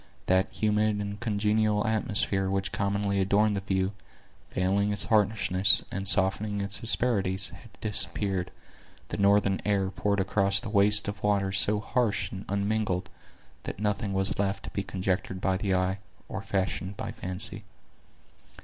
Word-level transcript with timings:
That 0.25 0.49
humid 0.51 0.95
and 0.99 1.19
congenial 1.19 1.85
atmosphere 1.85 2.49
which 2.49 2.71
commonly 2.71 3.19
adorned 3.21 3.55
the 3.55 3.59
view, 3.61 3.91
veiling 4.49 4.91
its 4.91 5.03
harshness, 5.03 5.85
and 5.91 6.07
softening 6.07 6.59
its 6.59 6.81
asperities, 6.81 7.49
had 7.49 7.69
disappeared, 7.81 8.49
the 9.09 9.17
northern 9.17 9.61
air 9.63 9.91
poured 9.91 10.19
across 10.19 10.59
the 10.59 10.71
waste 10.71 11.07
of 11.07 11.21
water 11.21 11.51
so 11.51 11.79
harsh 11.79 12.31
and 12.31 12.45
unmingled, 12.49 13.11
that 13.61 13.77
nothing 13.79 14.11
was 14.11 14.39
left 14.39 14.63
to 14.63 14.69
be 14.71 14.81
conjectured 14.81 15.39
by 15.39 15.55
the 15.55 15.75
eye, 15.75 15.99
or 16.27 16.41
fashioned 16.41 16.97
by 16.97 17.11
the 17.11 17.21
fancy. 17.21 17.63